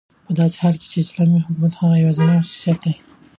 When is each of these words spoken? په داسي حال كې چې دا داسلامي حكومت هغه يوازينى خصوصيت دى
په 0.25 0.31
داسي 0.37 0.57
حال 0.61 0.75
كې 0.81 0.87
چې 0.91 0.97
دا 0.99 1.03
داسلامي 1.07 1.37
حكومت 1.45 1.73
هغه 1.79 1.95
يوازينى 2.03 2.35
خصوصيت 2.43 2.77
دى 2.83 2.93